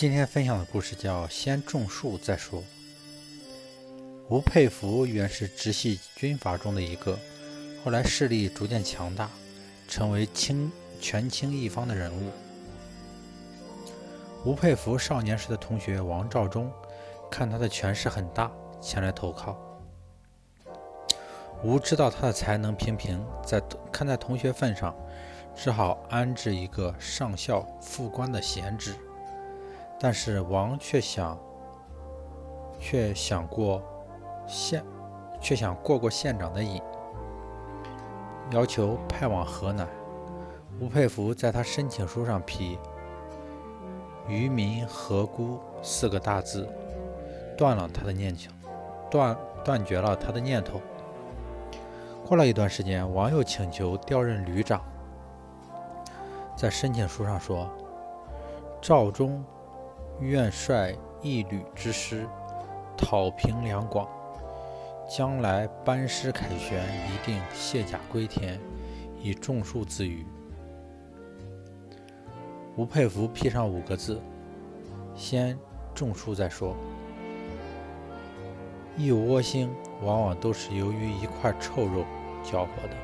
[0.00, 2.64] 今天分享的故事叫“先种树再说”。
[4.30, 7.18] 吴佩孚原是直系军阀中的一个，
[7.84, 9.28] 后来势力逐渐强大，
[9.86, 12.30] 成为清权倾一方的人物。
[14.42, 16.72] 吴佩孚少年时的同学王肇中，
[17.30, 19.60] 看他的权势很大，前来投靠。
[21.62, 23.62] 吴知道他的才能平平，在
[23.92, 24.96] 看在同学份上，
[25.54, 28.96] 只好安置一个上校副官的闲职。
[30.02, 31.38] 但是王却想，
[32.78, 33.82] 却想过
[34.46, 34.82] 县，
[35.42, 36.80] 却想过过县长的瘾，
[38.50, 39.86] 要求派往河南。
[40.80, 42.78] 吴佩孚在他申请书上批
[44.26, 46.66] “渔民何辜”四个大字，
[47.58, 48.50] 断了他的念想，
[49.10, 50.80] 断断绝了他的念头。
[52.26, 54.82] 过了一段时间，王又请求调任旅长，
[56.56, 57.68] 在申请书上说
[58.80, 59.44] ：“赵忠。”
[60.20, 62.28] 愿率一旅之师，
[62.94, 64.06] 讨平两广，
[65.08, 68.60] 将来班师凯旋，一定卸甲归田，
[69.22, 70.26] 以种树自娱。
[72.76, 74.20] 吴佩孚批上五个字：
[75.14, 75.58] 先
[75.94, 76.76] 种树再说。
[78.98, 82.04] 一窝星往往都是由于一块臭肉
[82.44, 82.94] 搅和的。